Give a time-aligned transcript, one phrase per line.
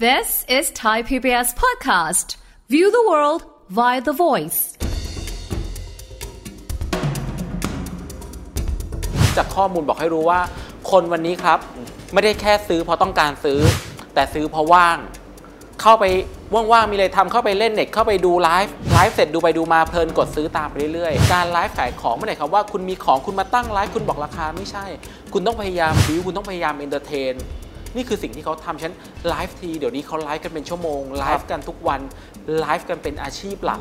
[0.00, 2.34] This is Thai PBS podcast.
[2.68, 4.60] View the world via the voice.
[9.36, 10.40] จากข้อมูลบอกให้รู้ว่า
[10.90, 11.58] คนวันนี้ครับ
[12.12, 13.60] ไม่ได้แค่ซื้อเพราะต้องการซื้อ
[14.14, 14.96] แต่ซื้อเพราะว่าง
[15.80, 16.04] เข้าไป
[16.72, 24.84] ว่างๆมีอะไรทำเข้าไปเล่นเน็ตเข้าไปดูไลฟ์ไลฟ์เสร็จดูไปดูมาเพลินกดซื้อตามไปเรื่อยๆ การไลฟ์ขายของไม่ได้ครับว่าคุณมีของคุณมาตั้งไลฟ์คุณบอกราคาไม่ใช่
[25.32, 27.34] คุณต้องพยายามบิวคุณต้องพยายาม entertain
[27.96, 28.94] นี่คือสิ่งที่เขาทำฉะนั้น
[29.28, 32.00] ไลฟ์ทีเดี๋ยวนี้เขาไลฟ์กันเป็นชั่วโมงไลฟ์กันทุกวัน
[32.60, 33.80] ไลฟ์กันเป็นอาชีพหลัก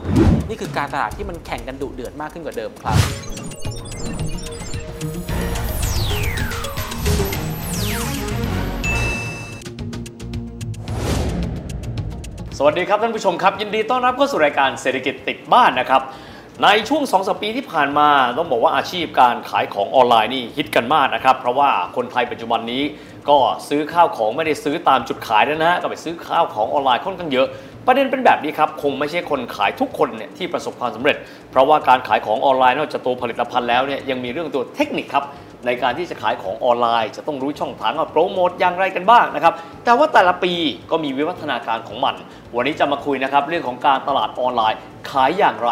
[0.50, 2.98] นี่คือการตลาดที่มันแข่งกันดุเดือดมากขึ้นกว่าเดิมครับ
[12.58, 16.02] สวัสดีครับท่านผู้ชมครับ ยินดีต้อนรับเข้าสู่รายการเศรษฐกิจติดบ้านนะครับ
[16.64, 22.84] ในช่วง2อสปีที่ผ่านมาต้องบอกว่าอาชีพการขายของออนไลน์นี่ฮิตกันมากนะครับ เพราะว่าคนไทยปัจจุบันนี้
[23.30, 23.38] ก็
[23.70, 27.48] ซื้อข้าวของไม่ได้ซื้อตามจุดขายแล้วนะฮะก็ไปซื้อข้าวของออนไลน์ค่อนข้างเยอะ
[27.88, 31.18] ประเด็นเป็นแบบนี้ครับคงไม่ใช่คนขายทุกคนเนี่ยที่ประสบความสำเร็จ
[31.52, 35.26] เพราะว่าการขายของออนไลน์นอกจากตัวผลิตภัณฑ์แล้วเนี่ยยังมีเรื่องตัวเทคนิคครับ
[35.66, 40.54] ในการที่จะขายของออนไลน์ จะต้องรู้ช่องทางว่าโปรโมทอย่างไรกันบ้างนะครับ แต่ว่าแต่ละปี
[40.92, 42.16] ก็มีวิวัฒนาการของมัน
[42.56, 44.78] วันนี้จะมาคุยนะครับเรื่องของการตลาดออนไลน์
[45.12, 45.70] ขายอย่างไร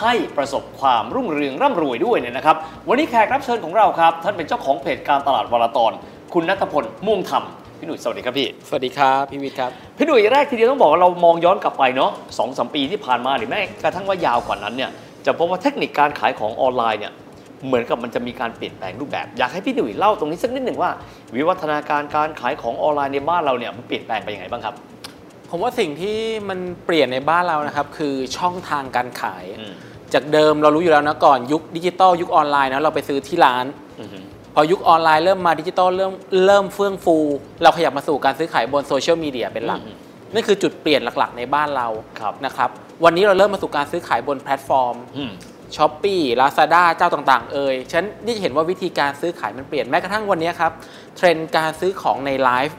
[0.00, 2.56] ให้ประสบความรุ่งเรืองร่ำรวยด้วยเนี่ยนะครับ
[2.88, 5.92] วันนี้แขกรับเชิญของเราครับท่านเป็นเจ้าของเพจการตลาดวลาตอน
[6.34, 7.44] คุณนัทพลม่วงธรรม
[7.78, 14.90] พี่หนุ่ยสวัสดีครับพี่ สวัสดีครับพี่วิทย์ครับ พี่หนุ่ยแรกทีเดียวต้องบอกว่าเรามองย้อนกลับไปเนาะสองสามปีที่ผ่านมาหรือแม้กระทั่งว่ายาวกว่านั้นเนี่ย
[15.26, 17.12] จะพบว่าเทคนิคการขายของออนไลน์เนี่ย
[17.66, 20.90] เหมือนกับมันจะมีการเปลี่ยนแปลงรูปแบบ อยากให้พี่หนุ่ยเล่าตรงนี้สักนิดหนึ่งว่า
[21.36, 24.74] วิวัฒนาการการขายของออนไลน์ในบ้านเราเนี่ยมันเปลี่ยนแปลงไปยังไงบ้างครับ
[25.50, 26.18] ผมว่าสิ่งที่
[26.48, 29.72] มันเปลี่ยนในบ้านเรานะครับคือช่องทางการขายอืม
[30.14, 33.64] จากเดิมเรารู้อยู่แล้วนะก่อนยุคดิจิตอลยุคออนไลน์นะเราไปซื้อที่ร้าน
[34.58, 36.12] อือฮึพอยุคออนไลน์เริ่มมาดิจิตอลเริ่ม
[36.46, 37.16] เริ่มเฟื่องฟู
[37.62, 39.96] เราขยับมาสู่การซื้อขายบนโซเชียลมีเดียเป็นหลักอืม
[40.34, 41.88] นั่นคือจุดเปลี่ยนหลักๆ ในบ้านเรา
[42.20, 42.70] ครับนะครับ
[43.04, 45.32] วันนี้เราเริ่มมาสู่การซื้อขายบนแพลตฟอร์มอืม
[45.76, 50.72] Shopee Lazada เจ้าต่างๆ เอ่ยฉะนั้นนี่จะเห็นว่าวิธีการซื้อขายมันเปลี่ยนแม้กระทั่งวันนี้ครับ
[51.16, 52.78] เทรนด์การซื้อของในไลฟ์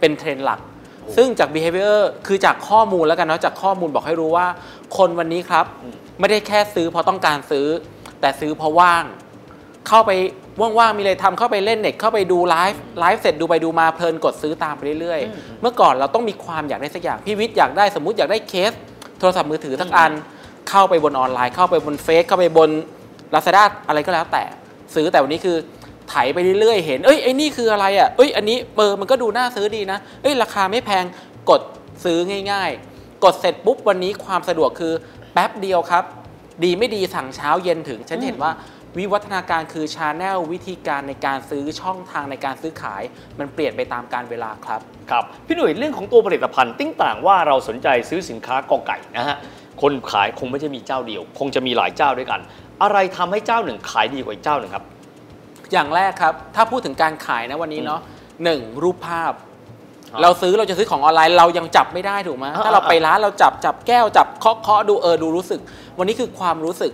[0.00, 0.60] เป็นเทรนด์หลัก
[1.16, 4.46] ซึ่งจาก behavior คือจากข้อมูลแล้วกันเนาะจากข้อมูลบอกให้รู้ว่า
[4.96, 5.66] คนวันนี้ครับ
[6.20, 7.66] ไม่ได้แค่ซื้อเพราะต้องการซื้อ
[8.20, 9.04] แต่ซื้อเพราะว่าง
[9.88, 10.10] เข้าไป
[10.78, 18.72] ว่างๆมีอะไรทำเข้าไปเล่นเน็ตเข้าไปดูไลฟ์ไลฟ์เสร็จดูไปดูมาเพลินกดซื้อตามไปเรื่อยๆ เมื่อก่อนเราต้องมีความอยากได้สักอย่างพี่วิทย์อยากได้สมมติอยากได้เคส
[19.18, 20.12] โทรศัพท์มือถือสักอัน
[20.70, 22.70] เข้าไปบนออนไลน์ เข้าไปบนเฟซเข้าไปบน
[23.34, 24.44] Lazada อะไรก็แล้วแต่
[24.94, 25.56] ซื้อแต่วันนี้คือ
[26.08, 31.04] ไถไปเรื่อยๆเห็นเอ้ยไอ้นี่คืออะไรอะเอ้ยอันนี้เบอร์มันก็ดูน่าซื้อดีนะเอ้ยราคาไม่แพง
[31.50, 31.60] กด
[32.04, 32.18] ซื้อ
[32.50, 34.92] ง่าย ๆ กดเสร็จปุ๊บวันนี้ความสะดวกคือ
[35.32, 36.04] แป๊บเดียวครับ
[36.64, 38.50] ดีไม่ดีสั่งเช้าเย็นถึง ฉะนั้นเห็นว่า
[38.98, 43.02] วิวัฒนาการคือ channel วิธีการในการซื้อช่องทางในการซื้อขาย
[43.38, 44.80] มันเปลี่ยนไปตามกาลเวลาครับ
[45.10, 49.36] ครับ พี่หนุ่ยเรื่องของตัวผลิตภัณฑ์ติ้งต่างว่าเราสนใจซื้อสินค้ากอไก่นะฮะ
[49.82, 52.40] คนขายคงไม่ใช่มีเจ้าเดียว คงจะมีหลายเจ้าด้วยกัน
[52.82, 54.84] อะไรทำให้เจ้าหนึ่งขายดีกว่าอีกเจ้าหนึ่งครับ
[55.72, 58.00] อย่างแรกครับถ้าพูดถึงการขายนะวันนี้เนาะ
[58.44, 59.32] หนึ่งรูปภาพ
[60.10, 65.60] ครับเราซื้อเราจะซื้อของออนไลน์เรายังจับไม่ได้ถูกไหมอ่าถ้าเราไปร้านเราจับจับแก้วจับเคาะเคาะดูเออดูรู้สึก
[65.98, 66.92] วันนี้คือความรู้สึก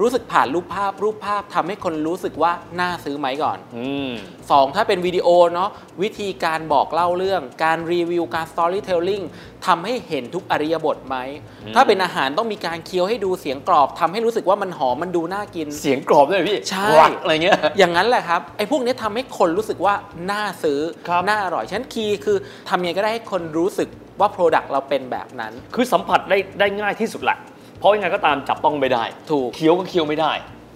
[0.00, 4.10] รู้สึกผ่านรูปภาพรูปภาพทำให้คนรู้สึกว่าน่าซื้อไหมก่อนอืม
[4.50, 5.70] สองถ้าเป็นวิดีโอเนาะ
[6.02, 9.24] วิธีการบอกเล่าเรื่อง การรีวิวการ storytelling
[9.66, 11.16] ทำให้เห็นทุกอริยบทไหม
[11.64, 19.94] อืมถ้าเป็นอาหารต้องมีการเคี้ยวให้ดูเสียงกรอบทำให้รู้สึกว่ามันหอมมันดูน่ากิน เสียงกรอบด้วยพี่ใช่รักอะไรเงี้ยอย่างนั้นแหละครับไอ้พวกนี้ทำให้คนรู้สึกว่า
[20.30, 22.36] น่าซื้อครับน่าอร่อยฉะนั้นคีย์คือ
[22.68, 23.88] ทำยังไงก็ได้ให้คนรู้สึก
[24.20, 27.38] ว่า Product เราเป็นแบบนั้น คือสัมผัสได้ได้ง่ายที่สุดแหละ
[27.80, 30.32] เพราะยังไงก็ตามจับต้องไม่ได้ ถูกเคี้ยวก็เคี้ยวไม่ได้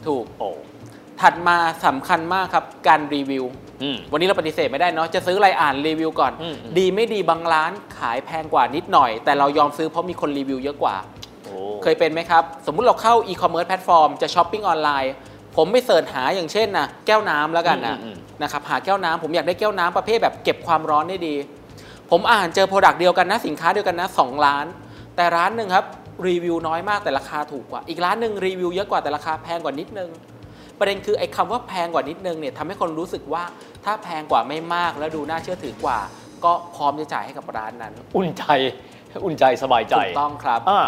[0.07, 0.49] ถูก โอ้
[1.21, 1.57] ถัดมา
[1.87, 3.45] สำคัญมากครับการรีวิว
[3.83, 10.97] อืมวันนี้เราปฏิเสธไม่ได้เนาะจะซื้ออะไรอ่านรีวิวก่อนอืมอืมดีไม่ดีบางร้านขายแพงกว่านิดหน่อย แต่เรายอมซื้อเพราะมีคนรีวิวเยอะกว่า
[11.45, 15.13] โอ้เคยเป็นไหมครับ สมมุติเราเข้าอีคอมเมิร์ซแพลตฟอร์มจะช้อปปิ้งออนไลน์
[15.57, 17.97] ผมไม่ search หาอย่างเช่นนะแก้วน้ำแล้วกันนะ
[18.43, 21.35] นะครับหาแก้วน้ำผมอยากได้แก้วน้ำประเภทแบบเก็บความร้อนได้ดี
[22.11, 24.67] ผมอ่านเจอ product เดียวกันนะสินค้าเดียวกันนะสองร้าน
[25.17, 25.85] แต่ร้านหนึ่งครับ
[26.27, 30.11] รีวิวน้อยมากแต่ราคาถูกกว่า อีกร้านหนึ่งรีวิวเยอะกว่าแต่ราคาแพงกว่านิดนึง
[30.79, 33.43] ประเด็นคือไอ้คำว่าแพงกว่านิดนึงเนี่ยทำให้คนรู้สึกว่า
[33.85, 35.99] ถ้าแพงกว่าไม่มากแล้วดูน่าเชื่อถือกว่า
[36.45, 38.45] ก็พร้อมจะจ่ายให้กับร้านนั้นอุ่นใจ
[39.25, 40.81] อุ่นใจสบายใจถูกต้องครับอ่า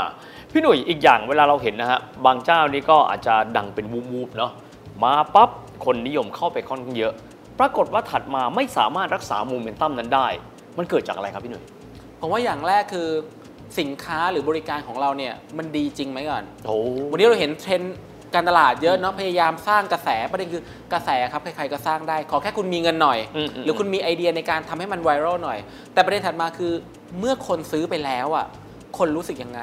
[0.53, 4.53] พี่หนุ่ยอีกอย่างเวลาเราเห็นนะฮะบางเจ้านี่ก็อาจจะดังเป็นวูบๆเนาะ
[5.05, 5.51] มาปั๊บ
[5.85, 7.13] คนนิยมเข้าไปค่อนข้างเยอะ
[7.59, 10.27] ปรากฏว่าถัดมาไม่สามารถรักษาโมเมนตัมนั้นได้
[10.79, 11.65] มันเกิดจากอะไรครับพี่หนุ่ย
[12.21, 13.09] ผมว่าอย่างแรกคือ
[13.79, 16.77] สินค้าหรือบริการของเราเนี่ยมันดีจริงไหมก่อน โอ้
[17.11, 17.97] วันนี้เราเห็นเทรนด์
[18.35, 25.59] การตลาดเยอะเนาะพยายามสร้างกระแสประเด็นคือกระแสครับใครๆก็สร้างได้ ขอแค่คุณมีเงินหน่อยอืมอืมหรือคุณมีไอเดียในการทำให้มันไวรัลหน่อย
[25.93, 26.73] แต่ประเด็นถัดมาคือ
[27.19, 28.47] เมื่อคนซื้อไปแล้วอะ
[28.99, 29.61] คนรู้สึกยังไง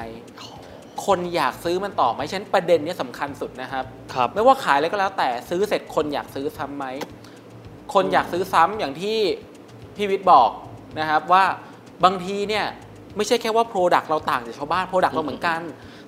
[1.06, 3.84] คนอยากซื้อมันต่อไหมฉะนันประเด็นเนี้ยสำคัญสุดนะครับ
[4.14, 6.86] ครับ ไม่ว่าขายอะไรก็แล้วแต่ซื้อเสร็จคนอยากซื้อซ้ำไหม
[7.94, 9.18] คนอยากซื้อซ้ำอย่างที่
[9.96, 10.50] พี่วิทย์บอก
[10.98, 11.44] นะครับว่า
[12.04, 12.64] บางทีเนี่ย
[13.16, 15.60] ไม่ใช่แค่ว่า Product เราต่างจากชาวบ้าน Product เราเหมือนกัน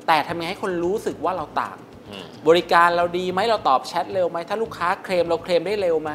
[0.06, 1.76] แต่ทำยังไงให้คนรู้สึกว่าเราต่าง
[2.10, 6.12] อืมบริการเราดีไหมเราตอบแชทเร็วไหมถ้าลูกค้าเคลมเราเคลมได้เร็วไหม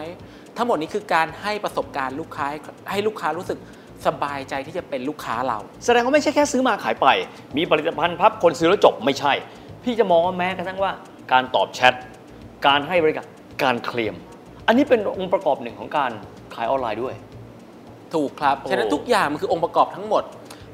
[0.58, 2.48] ทั้งหมดนี้คือการให้ประสบการณ์ลูกค้า
[2.92, 3.60] ให้ลูกค้ารู้สึก
[4.06, 7.08] สบายใจที่จะเป็นลูกค้าเรา แสดงว่าไม่ใช่แค่ซื้อมาขายไป
[7.58, 9.34] มีผลิตภัณฑ์พับคนซื้อแล้วจบไม่ใช่
[9.84, 10.92] พี่จะมองว่าแม้กระทั่งว่า
[11.32, 11.94] การตอบแชท
[12.68, 13.28] การให้บริการ
[13.64, 14.16] การเคลม
[14.68, 16.12] อันนี้เป็นองค์ประกอบหนึ่งของการ
[16.56, 17.16] ขายออนไลน์ด้วย
[18.14, 20.24] ถูกครับโอ้ฉะนั้นทุกอย่างมันคือองค์ประกอบทั้งหมด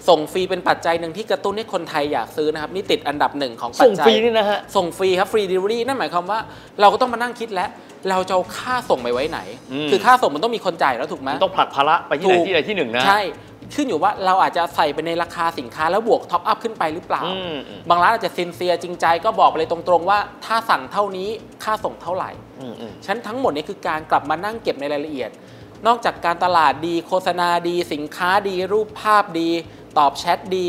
[0.10, 6.40] ส่งฟรีเป็นปัจจัยหนึ่งที่กระตุ้นให้คนไทยอยากซื้อนะครับ นี่ติดอันดับหนึ่งของปัจจัยส่งฟรีนี่นะฮะส่งฟรีครับ free delivery นั่นหมายความว่า
[6.82, 7.70] เราก็ต้องมานั่งคิดแล้ว
[8.10, 9.40] เราจะเอาค่าส่งไปไว้ไหน
[9.74, 13.22] อืมคือค่าส่งมันต้องมีคนจ่ายแล้วถูกไหมมันต้องผลักภาระไปที่ไหนถูกที่ใดที่หนึ่งนะใช่
[13.76, 21.30] ขึ้นอยู่ว่าเราอาจจะใส่ไปในราคาสินค้าแล้วบวก top up ขึ้นไปหรือเปล่าอืมอืมบางร้านอาจจะ sincere จริงใจก็บอกไปเลยตรงๆว่า ถ้าสั่งเท่านี้
[21.64, 22.30] ค่าส่งเท่าไหร่
[22.62, 25.32] อืมอืมฉะนั้นทั้งหมดนี้คือการกลับมานั่งเก็บในรายละเอียด
[25.88, 29.50] นอกจากการตลาดดีโฆษณาดี สินค้าดี รูปภาพดี
[29.98, 30.68] ตอบแชทดี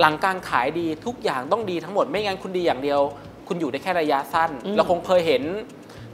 [0.00, 3.00] หลังการขายดีทุกอย่างต้องดีทั้งหมดไม่งั้นคุณดีอย่างเดียว
[3.48, 5.42] คุณอยู่ได้แค่ระยะสั้นอืมเราคงเคยเห็น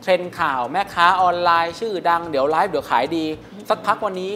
[0.02, 3.24] เทรนด์ข่าวแม่ค้าออนไลน์ชื่อดังเดี๋ยวไลฟ์เดี๋ยวขายดี
[3.68, 4.32] สักพักวันนี้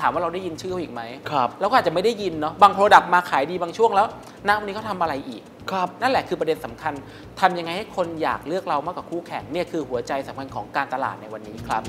[0.00, 4.06] ถามว่าเราได้ยินชื่อเขาอีกไหมครับเราก็อาจจะไม่ได้ยินเนาะบาง product มาขายดีบางช่วงแล้ว
[4.48, 6.92] ณวันนี้เขาทำอะไรอีกครับนั่นแหละคือประเด็นสำคัญ
[7.40, 11.84] ทำยังไงให้คนอยากเลือกเรามากกว่าคู่แข่งเนี่ยคือหัวใจสำคัญของการตลาดในวันนี้ครับ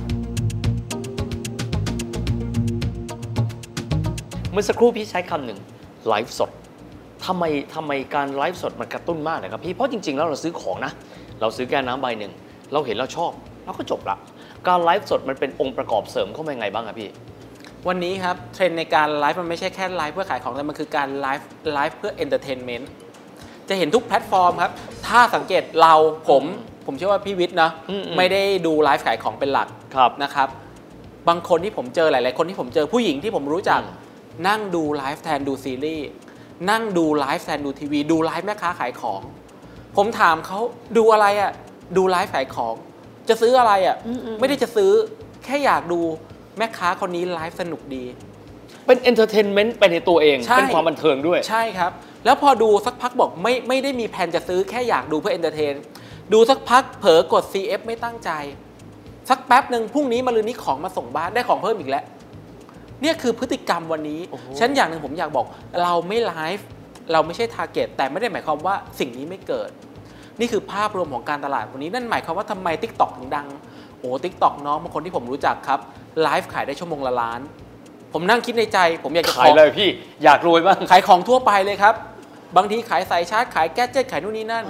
[4.52, 5.60] เมื่อสักครู่พี่ใช้คำหนึ่ง
[6.08, 6.50] ไลฟ์สด
[7.26, 7.44] ทำไม
[7.76, 10.92] ทำไมการไลฟ์สดมันกระตุ้นมากนะครับพี่เพราะจริง ๆ แล้วเราซื้อของนะ
[11.42, 12.32] เราซื้อแก้วน้ำใบหนึ่ง
[12.74, 13.32] เราเห็นเราชอบ
[13.66, 14.18] เราก็จบละ
[14.68, 17.10] การไลฟ์สดมันเป็นองค์ประกอบเสริมเข้ามายังไงบ้างครับพี่
[17.88, 22.90] วันนี้ครับเทรนด์ในการไลฟ์มันไม่ใช่แค่ไลฟ์เพื่อขายของแต่มันคือการไลฟ์ไลฟ์เพื่อ entertainment
[23.70, 24.72] จะเห็นทุกแพลตฟอร์มครับ
[25.08, 25.94] ถ้าสังเกตเรา
[26.30, 26.44] ผม
[26.86, 30.50] ผมเชื่อว่าพี่วิทย์นะอืมอืมไม่ได้ดูไลฟ์ขายของเป็นหลักครับนะครับ
[31.28, 34.07] บางคนที่ผมเจอหลาย ๆ คนที่ผมเจอผู้หญิงที่ผมรู้จักอืม
[34.48, 36.08] นั่งดูไลฟ์แทนดูซีรีส์
[36.70, 39.22] นั่งดูไลฟ์แทนดูทีวี ดูไลฟ์แม่ค้าขายของ
[39.98, 40.60] ผมถามเขา
[40.98, 41.52] ดูอะไรอะ่ะ
[41.98, 42.76] ดูไลฟ์ขายของ
[43.30, 43.96] จะซื้ออะไรอะ่ะ
[44.40, 44.92] ไม่ได้จะซื้อ
[45.46, 46.00] แค่อยากดู
[46.58, 48.04] แม่ค้าคนนี้ไลฟ์สนุกดี
[48.86, 51.92] เป็น entertainment ไปในตัวเองใช่เป็นความบันเทิงด้วย ใช่ครับ
[52.26, 55.74] แล้วพอดูสักพักบอกไม่ไม่ได้มีแผนจะซื้อแค่อยากดูเพื่อ entertain
[56.34, 58.32] ดูสักพักเผลอกด CF ไม่ตั้งใจ
[59.30, 62.04] สักแป๊บหนึ่งพรุ่งนี้มะรืนนี้ของมาส่งบ้านได้ของเพิ่มอีกแล้ว
[63.02, 65.46] เนี่ยคือพฤติกรรมวันนี้โอ้โหฉะนั้นอย่างหนึ่งผมอยากบอก
[65.84, 66.68] เราไม่ไลฟ์
[67.12, 69.70] เราไม่ใช่ target แต่ไม่ได้หมายความว่าสิ่งนี้ไม่เกิด
[70.40, 73.48] นี่คือภาพรวมของการตลาดวันนี้นั่นหมายความว่าทำไม TikTok ถึงดัง
[74.00, 75.80] โอ้ TikTok น้องบางคนที่ผมรู้จักครับ
[76.22, 77.40] ไลฟ์ขายได้ชั่วโมงละล้าน
[78.14, 79.90] ผมนั่งคิดในใจ ผมอยากจะขอขายเลยพี่
[80.24, 81.96] อยากรวยบ้างขายของทั่วไปเลยครับ
[82.58, 84.66] บางทีขายสายชาร์จขาย gadget ขายนู่นนี่นั่น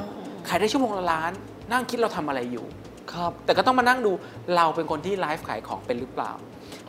[0.47, 1.31] ขายได้ชั่วโมงละล้าน
[1.71, 2.65] นั่งคิดเราทำอะไรอยู่
[3.13, 4.11] ครับแต่ก็ต้องมานั่งดู
[4.55, 6.31] เราเป็นคนที่ไลฟ์ขายของเป็นหรือเปล่า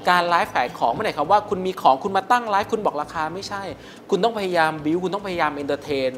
[0.08, 3.62] การไลฟ์ขายของไม่ได้คำว่าคุณมีของคุณมาตั้งไลฟ์คุณบอกราคาไม่ใช่
[4.10, 6.12] คุณต้องพยายามบิวคุณต้องพยายาม entertain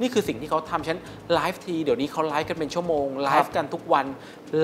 [0.00, 1.00] นี่คือสิ่งที่เขาทำฉะนั้น
[1.34, 4.06] ไลฟ์ทีเดี๋ยวนี้เขาไลฟ์กันเป็นชั่วโมงไลฟ์กันทุกวัน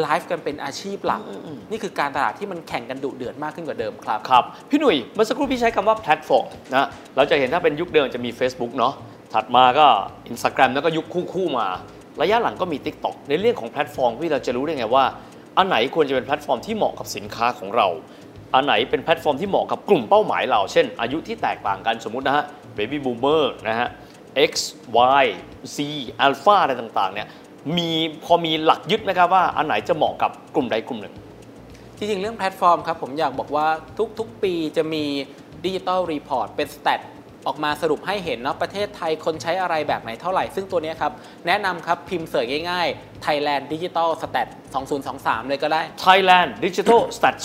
[0.00, 1.22] ไลฟ์กันเป็นอาชีพหลัก
[1.70, 6.86] นี่คือการตลาดที่มันแข่งกันดุเดือดมากขึ้นกว่าเดิมครับครับพี่หนุ่ยเมื่อสักครู่พี่ใช้คำว่าแพลตฟอร์มนะ
[7.16, 8.94] เราจะเห็นถ้าเป็นยุคเดิมจะมี Facebook เนาะ
[9.34, 9.86] ถัดมาก็
[10.30, 11.66] Instagram แล้วก็ยุคคู่ๆมา
[12.22, 15.04] ระยะหลังก็มี TikTok ในเรื่องของแพลตฟอร์มที่เราจะรู้ได้ไงว่า
[15.56, 17.88] อันไหนควรจะเป็นแพลตฟอร์มที่เหมาะกับสินค้าของเรา
[18.54, 22.44] อันไหนเป็นแพลตฟอร์มที่เหมาะกับกลุ่มเป้าหมายเรา เช่น อายุที่แตกต่างกันสมมุตินะฮะ
[22.76, 23.88] Baby Boomer นะฮะ
[24.50, 24.52] X
[25.22, 25.24] Y
[25.74, 25.76] Z
[26.26, 27.28] Alpha อะไรต่างๆเนี่ย
[27.76, 27.90] มี
[28.24, 31.14] พอมีหลักยึดนะครับว่าอันไหนจะเหมาะกับกลุ่มใดกลุ่มหนึ่ง
[31.96, 33.66] จริงๆ เรื่องแพลตฟอร์มครับ ผมอยากบอกว่า
[34.18, 35.04] ทุกๆ ปีจะมี
[35.64, 37.00] digital report เป็นส t ต t
[37.46, 41.12] ออกมาสรุปให้เห็นเนาะประเทศไทยคนใช้อะไรแบบไหนเท่าไหร่ ซึ่งตัวเนี้ยครับ
[41.46, 44.48] แนะนำครับพิมพ์ search ง่ายๆ Thailand Digital Stat
[44.98, 47.36] 2023 เลยก็ได้ Thailand Digital Stat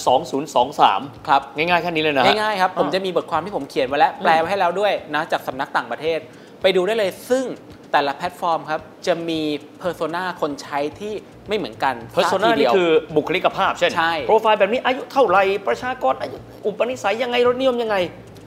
[0.59, 6.19] 2023 ครับ ง่ายๆแค่นี้เลยนะฮะง่ายๆครับ ผมอ่าจะมีบทความที่ผมเขียนไว้แล้ว แปลไว้ให้แล้วด้วยนะจากสำนักต่างประเทศ
[6.61, 7.45] ไปดูได้เลยซึ่ง
[7.91, 9.41] แต่ละแพลตฟอร์มครับ จะมี
[9.79, 11.13] persona คนใช้ที่
[11.47, 17.95] ไม่เหมือนกัน persona ทีเดีนี่คือบุคลิกภาพ เช่นใช่โปรไฟล์แบบนี้อายุเท่าไหร่ประชากรอายุอุปนิสัยยังไงรสนิยมยังไง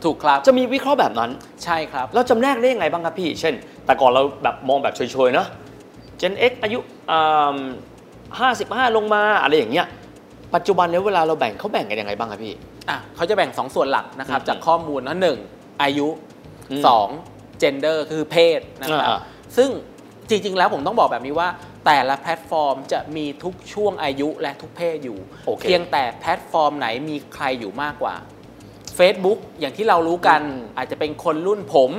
[0.04, 1.30] ถูกครับจะมีวิเคราะห์แบบนั้น
[1.64, 3.54] ใช่ครับเราจำแนกได้ยังไงบ้างครับพี่ เช่น
[3.86, 5.46] แต่ก่อนเราแบบมองแบบเฉยๆนะ
[6.20, 6.78] Gen X อายุ
[8.40, 9.86] ห้าสิบห้าลงมาอะไรอย่างเงี้ย
[10.54, 12.54] ปัจจุบันแล้วเวลาเราแบ่งเขาแบ่งกันยังไงบ้างครับพี่
[12.88, 15.38] อะเขาจะแบ่ง 2 ส่วนหลักนะครับอืมจากข้อมูลนะหนึ่ง
[15.82, 16.08] อายุ
[16.70, 16.82] อืม
[17.22, 19.18] 2 gender คือเพศนะครับอ่า
[19.56, 19.70] ซึ่ง
[20.28, 21.48] จริง ๆ แล้วผมต้องบอกแบบนี้ว่า
[21.86, 28.14] แต่ละแพลตฟอร์มจะมีทุกช่วงอายุและทุกเพศอยู่โอเคเพียงแต่แพลตฟอร์มไหนมีใครอยู่มากกว่า
[29.00, 31.90] Facebook อย่างที่เรารู้กันอืมอาจจะเป็นคนรุ่นผม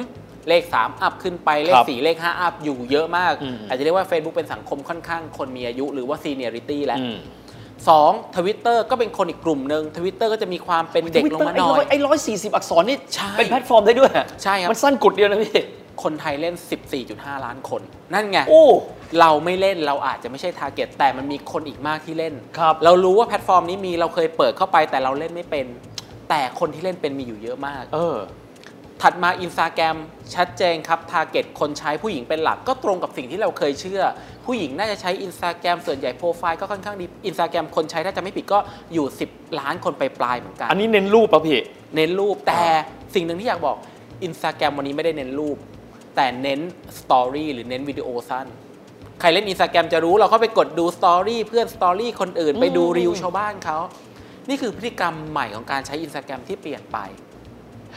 [0.50, 7.18] เลข 3 up ขึ้นไปเลข 4เลข 5 up อยู่เยอะมากอืมอาจจะเรียกว่า Facebook เป็นสังคมค่อนข้างคนมีอายุหรือว่า seniority แล้วอืม
[7.90, 15.64] สองทวิตเตอร์ก็เป็นคนอีกกลุ่มหนึ่งทวิตเตอร์ก็จะมีความเป็นเด็กลงมาหน่อย ไอ้ร้อยสี่สิบอักษรนี่ใช่เป็นแพลตฟอร์มได้ด้วยอะใช่ครับ มันสั้นกุดเดียวนะพี่
[16.04, 16.56] คนไทยเล่น
[17.00, 17.82] 14.5 ล้านคน
[18.14, 18.66] นั่นไงโอ้
[19.20, 25.66] เราไม่เล่นเราอาจจะไม่ใช่ target แต่มันมีคนอีกมากที่เล่นครับเรารู้ว่าแพลตฟอร์มนี้มีเราเคยเปิดเข้าไปแต่เราเล่นไม่เป็น
[26.32, 28.18] แต่คนที่เล่นเป็นมีอยู่เยอะมาก เออ
[29.02, 29.96] ถัดมาอินสตาแกรม
[30.36, 34.02] ชัดเจนครับ target คนใช้ผู้หญิงเป็นหลักก็ตรงกับสิ่งที่เราเคยเชื่อ
[34.46, 38.60] ผู้หญิงน่าจะใช้อินสตาแกรมส่วนใหญ่โปรไฟล์ก็ค่อนข้างดีอินสตาแกรมคนใช้ถ้าจะไม่ผิดก็
[38.94, 41.60] อยู่ 10 ล้านคนไปปลายๆเหมือนกัน อันนี้เน้นรูปป่ะพี่
[41.96, 42.62] เน้นรูปแต่
[43.16, 43.78] สิ่งหนึ่งที่อยากบอก
[44.24, 45.58] อินสตาแกรมวันนี้ไม่ได้เน้นรูป
[46.16, 46.60] แต่เน้น
[47.00, 48.48] story หรือเน้นวิดีโอสั้น
[49.20, 53.78] ใครเล่นอินสตาแกรมจะรู้เราก็ไปกดดู story เพื่อน story คนอื่น ไปดู reel ชาวบ้านเขา
[54.50, 56.98] นี่คือพฤติกรรมใหม่ของการใช้อินสตาแกรมที่เปลี่ยนไป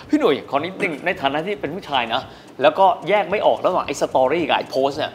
[0.09, 2.23] พี่หนุ่ยขอนิดนึงในฐานะที่เป็นผู้ชายนะ
[2.63, 5.13] แล้วก็แยกไม่ออกระหว่างไอ้ story กับไอ้โพสต์เนี่ย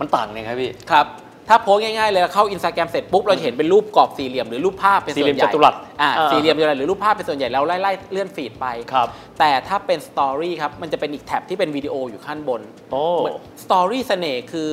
[0.00, 1.06] มันต่างยังไงพี่ ครับ
[1.48, 9.08] ถ้าโพสต์ง่ายๆเลยเข้าอินสตาแกรมเสร็จปุ๊บ เราจะเห็นเป็นรูปกรอบสี่เหลี่ยมหรือรูปภาพเป็นส่วนใหญ่สี่เหลี่ยมจัตุรัสอ่าอ่าสี่เหลี่ยมจัตุรัสหรือรูปภาพเป็นส่วนใหญ่เราไล่ๆเลื่อน feed ไปครับ
[9.38, 13.04] แต่ถ้าเป็น story ครับมันจะเป็นอีก tab ที่เป็นวิดีโออยู่ขั้นบนโอ้
[13.64, 14.68] story เสน่ห์คือ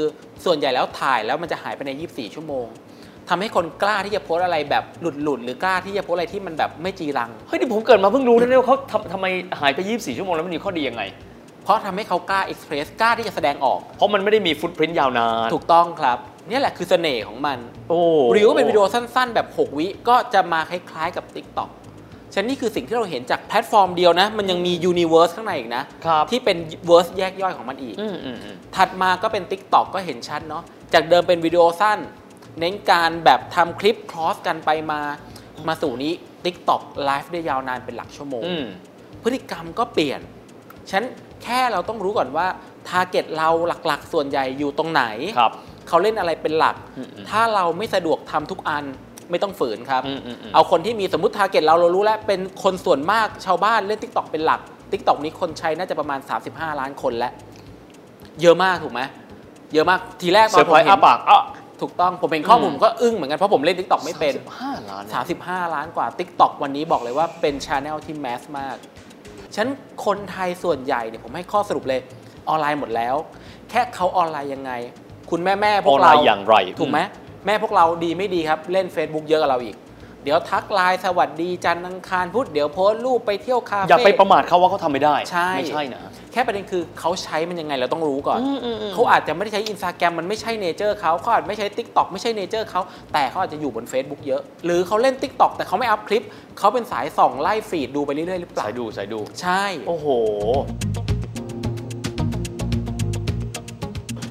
[0.45, 2.65] ส่วนใหญ่แล้วถ่ายแล้วมันจะหายไปใน 24 ชั่วโมง
[3.29, 9.25] ทำให้คนกล้าที่จะโพสต์อะไรแบบหลุดๆหรือกล้าที่จะโพสต์อะไรที่มันแบบไม่จีรัง เฮ้ยที่ผมเกิดมาเพิ่งรู้นะเนี่ยว่าเขาทำทำไม
[9.59, 11.03] หายไป 24 ชั่วโมงแล้วมันมีข้อดียังไง
[11.63, 16.17] เพราะทำให้เขากล้า express กล้าที่จะแสดงออก เพราะมันไม่ได้มี footprint ยาวนาน ถูกต้องครับ
[16.49, 17.57] นี่แหละคือเสน่ห์ของมัน
[17.89, 17.99] โอ้
[18.33, 21.69] หรือว่าเป็นวิดีโอสั้นๆ แบบ 6 วิก็จะมาคล้ายๆกับ TikTok
[22.33, 26.57] ฉะนันนี่คือสิ่งที่เราเห็นจากแพลตฟอร์มเดียวนะ มันยังมี Universe ข้างในอีกนะครับที่เป็น
[26.89, 30.63] Verse แยกย่อยของมันอีกอืมอืมอืมถัดมาก็เป็น TikTok ก็เห็นชัดเนาะ
[30.93, 31.99] จากเดิมเป็นวิดีโอสั้น
[32.59, 35.01] เน้นการแบบทำคลิปคลอสกันไปมา
[35.67, 36.13] มาสู่นี้
[36.45, 38.65] TikTok ไลฟ์ได้ยาวนานเป็นหลักชั่วโมงอืม
[39.23, 40.21] พฤติกรรมก็เปลี่ยน
[40.89, 41.05] ฉะนัน
[41.43, 42.47] แค่เราต้องรู้ก่อนว่า
[42.87, 43.49] target เรา
[43.87, 45.03] หลักๆ ส่วนใหญ่อยู่ตรงไหน
[45.37, 45.51] ครับ
[45.87, 48.83] เขาเล่นอะไรเป็นหลักอืมอืมถ้าเราไม่สะดวกทำทุกอัน
[49.31, 54.59] ไม่ต้องฝืนครับอืมอืมอืมเอาคนที่มีสมมติ target เราเรารู้แล้ว เป็นคนส่วนมากชาวบ้านเล่น TikTok เป็นหลัก
[54.91, 56.19] TikTok นี้คนใช้น่าจะประมาณ
[56.49, 57.31] 35 ล้านคนแล้ว
[58.41, 59.01] เยอะมากถูกไหม
[59.73, 61.43] เยอะมากทีแรกตอนผมเห็ อ้าปากอะ
[61.81, 65.03] ถูกต้องผมเห็นข้อมูลอืมผมก็อึ้งเหมือนกัน เพราะผมเล่น TikTok ไม่เป็น 35 ล้าน
[65.39, 68.77] 35 ล้านกว่า TikTok วันนี้บอกเลยว่าเป็น channel ที่ mass มาก
[69.55, 69.69] ฉะนั้น
[70.05, 72.01] คนไทยส่วนใหญ่เนี่ยผมให้ข้อสรุปเลย
[72.49, 73.15] ออนไลน์หมดแล้ว
[73.69, 74.71] แค่เขาออนไลน์ยังไง
[75.31, 76.99] คุณแม่แม่ๆพวกไลเราออนไลน์อย่างไร ถูกไหม
[77.45, 79.75] แม่พวกเราดีไม่ดีครับ เล่น Facebook เยอะกับเราอีก
[80.25, 86.01] เดี๋ยวทักไลน์สวัสดีจันทร์อังคารพุธเดี๋ยวโพสต์รูปไปเที่ยวคาเฟ่ อย่าไปประมาทเขาว่าเขาทำไม่ได้ ใช่ ไม่ใช่นะ
[86.31, 92.81] แค่ประเด็นคือเขาใช้มันยังไงเราต้องรู้ก่อน อืมอืมอืม เขาอาจจะไม่ได้ใช้อินสตาแกรมมันไม่ใช่เนเจอร์เขาเขาอาจไม่ใช้ Tik t o อกไม่ใช่เนเจอร์เขา
[93.13, 96.23] แต่เขาอาจจะอยู่บน Facebook เยอะ หรือเขาเล่น Tik t o อกแต่เขาไม่อัพคลิป
[96.57, 100.07] เขาเป็นสายส่องไล่ฟีดดูไปเรื่อยๆหรือเปล่า สายดูสายดู ใช่ โอ้โห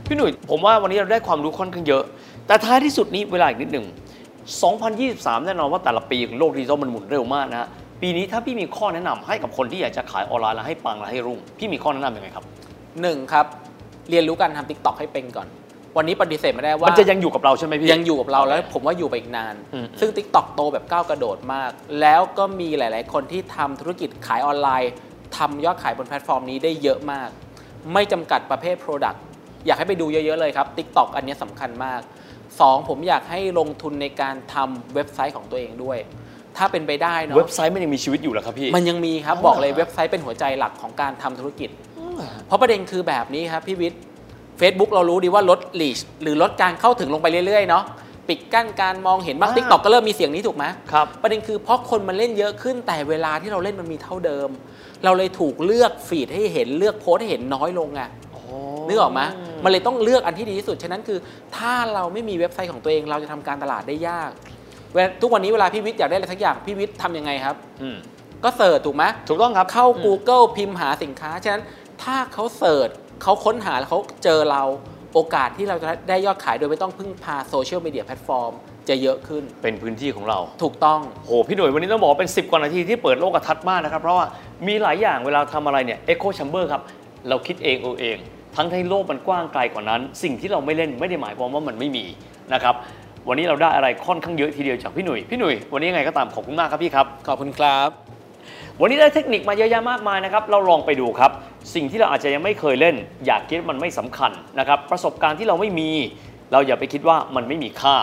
[0.06, 2.04] พี่หนุ่ยผมว่าวันนี้เราได้ความรู้ค่อนข้างเยอะ
[2.46, 3.86] แต่ท้ายที่สุดนี้เวลาอีกนิดหนึ่ง
[4.52, 7.68] 2023 แน่นอนว่าแต่ละปีของโลกดิจิทัลมันหมุนเร็วมากนะฮะ
[8.02, 12.44] ปีนี้ถ้าพี่มีข้อแนะนำให้กับคนที่อยากจะขายออนไลน์และให้ปังและให้รุ่ง พี่มีข้อแนะนำยังไงครับ
[13.02, 13.46] หนึ่งครับ
[14.10, 15.48] เรียนรู้การทำ Tik t o อกให้เป็นก่อน
[15.96, 21.70] วันนี้ปฏิเสธไม่ได้ว่า มันจะยังอยู่กับเราใช่ไหมพี่ ยังอยู่กับเราแล้วผมว่าอยู่ไปอีกนานอืมซึ่ง Tik t o อกโตแบบก้าวกระโดดมาก
[22.00, 24.92] แล้วก็มีหลาย ๆ คนที่ทำธุรกิจขายออนไลน์
[25.36, 27.28] ทำยอดขายบนแพลตฟอร์มนี้ได้เยอะมาก
[27.92, 29.18] ไม่จำกัดประเภท Product
[29.66, 32.00] อยากให้ไปดูเยอะ ๆ เลยครับ Tik t o อกอันนี้สำคัญมาก
[32.62, 35.98] 2 ผมอยากให้ลงทุนในการทำเว็บไซต์ของตัวเองด้วย
[36.56, 41.70] ถ้าเป็นไปได้เนาะเว็บไซต์มันยังมีชีวิตอยู่เหรอครับพี่ มันยังมีครับอ๋อบอกเลยเหรอเว็บไซต์เป็นหัวใจหลักของการทำธุรกิจ
[42.46, 44.00] เพราะประเด็นคือแบบนี้ครับพี่วิทย์
[44.60, 47.84] Facebook เรารู้ดีว่าลด reach หรือลดการเข้าถึงลงไปเรื่อยๆเนาะ
[48.28, 54.48] ปิดกั้นการมองเห็นบ้างอ่า TikTok ก็เริ่มมีเสียงนี้ถูกไหมครับ ประเด็นคือเพราะคนมันเล่นเยอะขึ้นแต่เวลาที่เราเล่นมันมีเท่าเดิม
[55.04, 58.02] เราเลยถูกเลือก feed ให้เห็นเลือกโพสต์ให้เห็นน้อยลงไง
[58.88, 59.20] นึกออกไหม
[59.64, 61.18] มันเลยต้องเลือกอันที่ดีที่สุด ฉะนั้นคือ
[61.56, 64.30] ถ้าเราไม่มีเว็บไซต์ของตัวเองเราจะทำการตลาดได้ยาก
[64.94, 67.96] เวลาทุกวันนี้เวลาพี่วิทย์อยากได้อะไรสักอย่างพี่วิทย์ทำยังไงครับอืม
[68.44, 71.62] ก็ search ถูกไหมถูกต้องครับเข้าอืม Google พิมพ์หาสินค้า ฉะนั้น
[72.02, 72.88] ถ้าเขา search
[73.22, 74.62] เขาค้นหาแล้วเขาเจอเรา
[75.14, 78.52] โอกาสที่เราจะได้ยอดขายโดยไม่ต้องพึ่งพาโซเชียลมีเดียแพลตฟอร์ม
[78.88, 84.26] จะเยอะขึ้น เป็นพื้นที่ของเรา ถูกต้อง โห พี่หนุ่ยวันนี้ต้องบอกว่าเป็น 10 กว่านาทีที่เปิดโลกทัศน์มากนะครับ เพราะว่า
[84.66, 86.82] มีหลายอย่างเวลาทำอะไรเนี่ย Echo Chamber ครับ
[87.28, 88.16] เราคิดเองเออเอง
[88.56, 92.04] ทั้งที่โลกมันกว้างไกลกว่านั้น สิ่งที่เราไม่เล่นไม่ได้หมายความว่ามันไม่มี
[92.54, 92.74] นะครับ
[93.28, 97.88] วันนี้เราได้อะไรค่อนข้างเยอะทีเดียวจากพี่หนุ่ยพี่หนุ่ยวันนี้ยังไงก็ตามขอบคุณมากครับพี่ครับขอบคุณครับ
[98.80, 101.30] วันนี้ได้เทคนิคมาเยอะแยะมากมายนะครับเราลองไปดูครับ
[101.74, 102.96] สิ่งที่เราอาจจะยังไม่เคยเล่น
[103.26, 105.90] อยากคิดว่ามันไม่สำคัญนะครับประสบการณ์ที่เราไม่มี
[106.52, 107.96] เราอย่าไปคิดว่ามันไม่มีค่า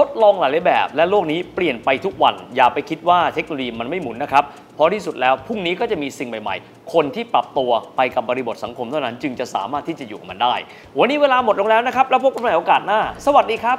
[0.00, 10.54] ทดลองหลายแบบ และโลกนี้เปลี่ยนไปทุกวัน อย่าไปคิดว่าเทคโนโลยีมันไม่หมุนนะครับ เพราะที่สุดแล้วพรุ่งนี้ก็จะมีสิ่งใหม่ๆ คนที่ปรับตัวไปกับบริบทสังคมเท่านั้น จึงจะสามารถที่จะอยู่กับมันได้
[10.98, 13.78] วันนี้เวลาหมดลงแล้วนะครับ แล้วพบกันใหม่โอกาสหน้า สวัสดีครับ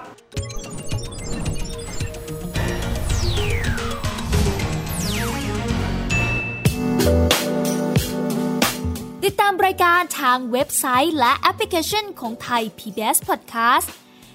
[9.26, 13.90] ติดตามรายการทางเว็บไซต์และแอปพลิเคชันของไทย PBS Podcast